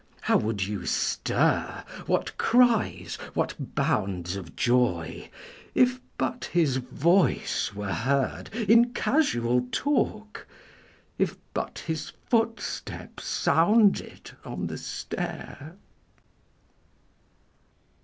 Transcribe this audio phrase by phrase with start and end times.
[0.21, 5.29] How would you stir, what cries, what bounds of joy,
[5.75, 10.47] If but his voice were heard in casual talk,
[11.19, 15.77] If but his footstep sounded on the stair